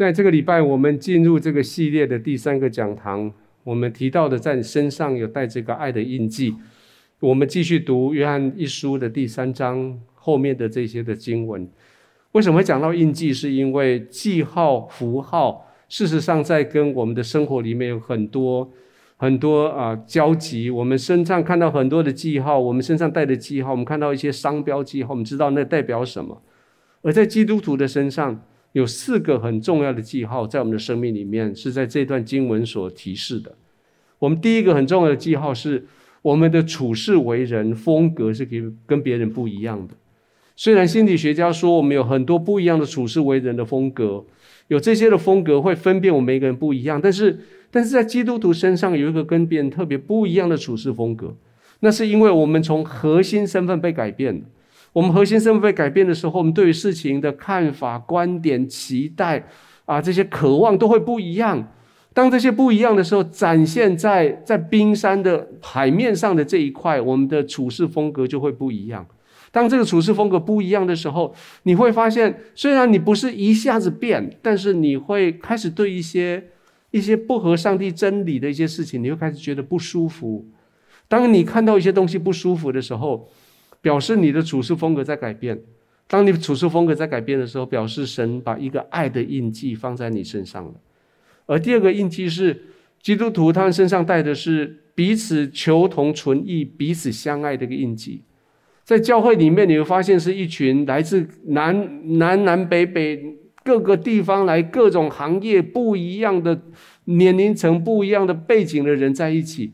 [0.00, 3.30] 在这个礼拜，我们进入这个系列的第三个讲堂，
[3.62, 6.56] 我们提到的在你身上有带这个爱的印记。
[7.18, 11.68] 我们继续读约翰一书的第三章后面的这些的经文。
[12.32, 13.30] 为什么会讲到印记？
[13.30, 18.72] 是因为记号、符号，事实上在跟我们的生活里面有很多
[19.18, 20.70] 很多啊交集。
[20.70, 26.40] 我们身上看到很多的记号，我们身上带的记号，我们看到一些商标记号，我们知道那代表什么。
[27.02, 28.42] 而在基督徒的身上，
[28.72, 33.56] 有四个很重要的记号，在我们的生命里面是在这段经文所提示的。
[34.18, 35.86] 我们第一个很重要的记号是
[36.22, 39.94] 我们的处事为人风格是跟跟别人不一样的。
[40.54, 44.24] 虽然心理学家说我们有很多不一样的处事为人的风格，
[44.68, 51.34] 有这些的风格会分辨我们每个人不一样，但是但是在基督徒身上有一个跟别人特别不一样的处事风格，
[51.80, 54.42] 那是因为我们从核心身份被改变了。
[54.92, 59.46] 我们核心身份被改变的时候，我们对于事情的看法、观点、期待
[59.84, 61.72] 啊，这些渴望都会不一样。
[62.12, 69.06] 当这些不一样的时候，展现在在冰山的海面上的这一块，我们的处事风格就会不一样。
[69.52, 76.48] 当这个处事风格不一样的时候，你会发现，虽然你不是一下子变，但是你会开始对一些
[76.90, 80.46] 一些不合上帝真理的一些事情，你会开始觉得不舒服。
[81.06, 83.28] 当你看到一些东西不舒服的时候，
[83.80, 85.60] 表示你的处事风格在改变。
[86.06, 90.74] 当你处事风格在改变的时候，表示神把一个爱的印记放在你身上了。
[91.46, 92.64] 而第二个印记是
[93.00, 98.22] 基督徒他们身上带的是彼此求同存异、彼此相爱的一个印记。
[98.84, 106.60] 在教会里面，你会发现是一群来自南南南北北各个地方来、各种行业不一样的
[107.04, 109.72] 年龄层、不一样的背景的人在一起。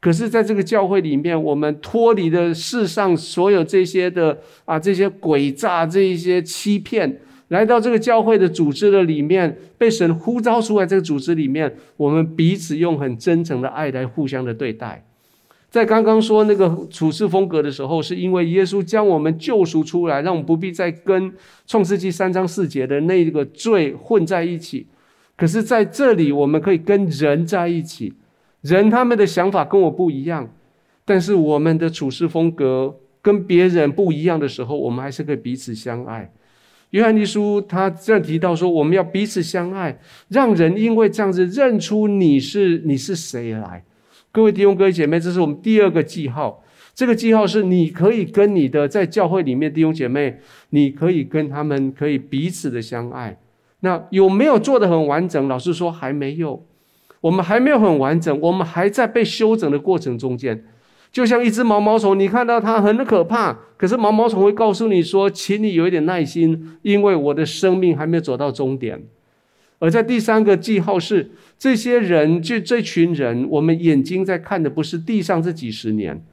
[0.00, 10.86] 可是，在这个教会里面，我们脱离了世上所有这些的啊，这些诡诈、这一些欺骗，来到这个教会的组织的里面，被神呼召出来。
[10.86, 15.04] 这个组织里面，我们彼此用很真诚的爱来互相的对待。
[15.68, 21.32] 在刚刚说那个处事风格的时候，是因为耶稣将我们救赎出来，让我们不必再跟
[21.66, 24.86] 创世纪三章四节的那个罪混在一起。
[25.36, 28.14] 可是，在这里，我们可以跟人在一起。
[28.62, 30.48] 人他们的想法跟我不一样，
[31.04, 36.30] 但是我们的处事风格跟别人不一样的时候，我们还是可以彼此相爱。
[36.90, 39.98] 约翰一书他这样提到说，我们要彼此相爱，
[40.28, 43.84] 让人因为这样子认出你是你是谁来。
[44.32, 46.64] 各位弟兄哥哥姐妹，这是我们第二个记号。
[46.94, 50.38] 这个记号是你可以跟你的在教会里面弟兄姐妹，
[50.70, 53.38] 你可以跟他们可以彼此的相爱。
[53.80, 55.46] 那有没有做的很完整？
[55.46, 56.64] 老实说还没有。
[57.20, 60.64] 我们还没有很完整，我们还在被修整的过程中间，
[61.10, 69.02] 就像一只毛毛虫，你看到它很可怕，可是毛毛虫会告诉你说：“请你有一点耐心，因为我的生命还没有走到终点。”
[69.80, 76.24] 而在第三个记号是，这些人就这群人，我们眼睛在看的不是地上这几十年，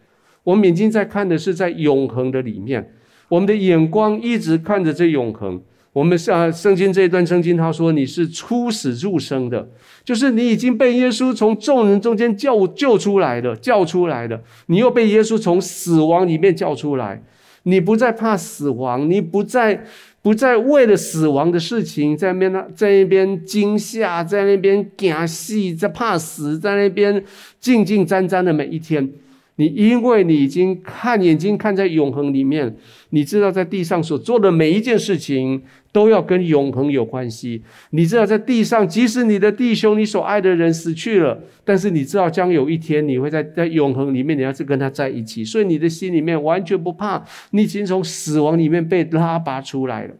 [0.43, 2.91] 我们眼睛在看的是在永恒的里面，
[3.29, 5.61] 我们的眼光一直看着这永恒。
[5.95, 9.65] 我们像圣经这一段圣经，他说你是出死入生的，
[10.03, 17.23] 就是你已经被耶稣从众人中间救救出来了，叫出来了，你又被耶稣从死亡里面叫出来，
[17.63, 19.85] 你不再怕死亡，你不再
[20.21, 27.23] 不再为了死亡的事情在那在那边惊吓，在那边惊戏，在怕死，在那边
[27.61, 29.09] 静静沾沾的每一天。
[29.57, 32.75] 你因为你已经看眼睛看在永恒里面，
[33.11, 37.61] 你知道在地上所做的每一件事情都要跟永恒有关系。
[37.91, 47.23] 你知道在地上，即使你的弟兄、你所爱的人死去了，但是你知道将有一天你会在在永恒里面，你要是跟他在一起，所以你的心里面完全不怕。
[47.51, 50.13] 你已经从死亡里面被拉拔出来了。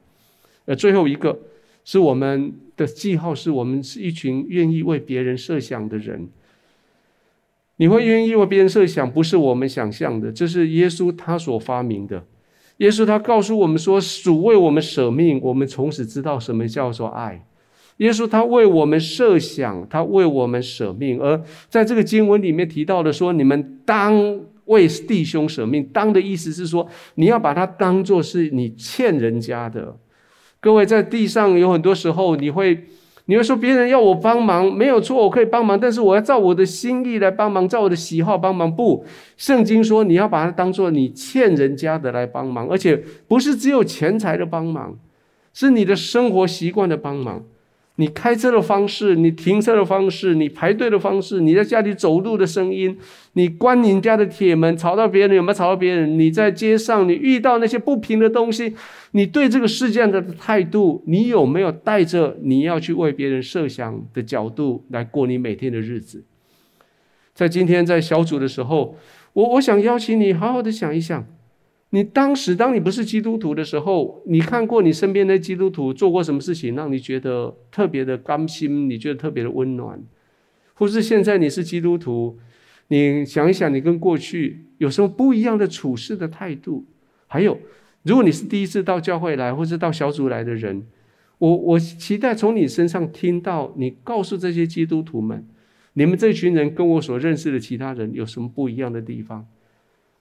[0.64, 1.38] 呃，最后一个
[1.84, 6.30] 是我们的记号，是我们是一群愿意为别人设想的人。
[7.78, 12.24] 你会愿意为别人设想，不是我们想象的，这是耶稣他所发明的。
[12.78, 17.46] 耶稣他告诉我们说，主为我们舍命，我们从此知道什么叫做爱。
[17.98, 21.20] 耶稣他为我们设想，他为我们舍命。
[21.20, 29.98] 而在这个经文里面提到的说，你们当为弟兄舍命，当的意思是说，你要把它当做是你欠人家的。
[30.62, 32.86] 各位在地上有很多时候，你会。
[33.28, 38.74] 你会说别人要我帮忙没有错，我可以帮忙，但是我要照我的心意来帮忙，照我的喜好帮忙。
[38.74, 39.04] 不，
[39.36, 45.00] 圣经说你要把它当做你欠人家的来帮忙，而且不是只有钱财的帮忙，
[45.54, 47.44] 是你的生活习惯的帮忙。
[47.98, 52.98] 你开车的方式，你停车的方式，你排队的方式，你在家里走路的声音，
[53.34, 56.20] 你关你家的铁门，吵到别人有没有吵到别人？
[56.20, 58.76] 你在街上，你遇到那些不平的东西，
[59.12, 66.26] 你对这个世界的态度，你有没有带着你要去为别人设想的角度来过你每天的日子？
[67.34, 68.98] 在今天在小组的时候，
[69.34, 71.26] 我我想邀请你好好的想一想。
[71.96, 78.90] 你当时，当你不是基督徒的时候，你看过你身边的基督徒做过什么事情，让你觉得特别的甘心？
[78.90, 79.98] 你觉得特别的温暖？
[80.74, 82.38] 或是现在你是基督徒，
[82.90, 86.86] 你想一想，你跟过去有什么不一样的处事的态度？
[87.28, 87.58] 还有，
[88.04, 90.86] 如果你是第一次到教会来，或是到小组来的人，
[91.38, 95.48] 我我期待从你身上听到，你告诉这些基督徒们，
[95.94, 99.48] 你们这群人跟我所认识的其他人有什么不一样的地方？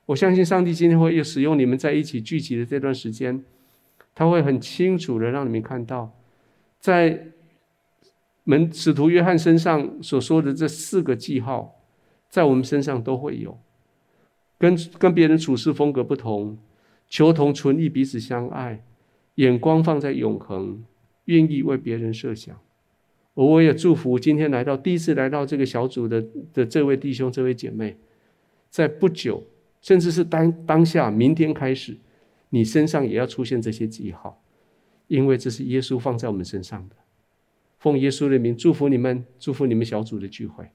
[0.06, 3.42] 我相信上帝今天会又使用你们在一起聚集的这段时间，
[4.14, 6.12] 他会很清楚的让你们看到，
[6.78, 7.28] 在
[8.44, 11.80] 门使徒约翰身上所说的这四个记号，
[12.28, 13.58] 在我们身上都会有。
[14.58, 16.58] 跟跟别人处事风格不同，
[17.08, 18.84] 求同存异，彼此相爱，
[19.36, 20.84] 眼光放在永恒，
[21.24, 22.54] 愿意为别人设想。
[23.34, 27.96] 而我也祝福今天来到第一次来到这个小组的的这位弟兄、这位姐妹，
[28.68, 29.42] 在不久。
[29.84, 31.98] 甚至是当当下，明天开始，
[32.48, 34.42] 你身上也要出现这些记号，
[35.08, 36.96] 因为这是耶稣放在我们身上的。
[37.78, 40.70] 奉耶稣的名祝福你们，祝福你们小组的聚会。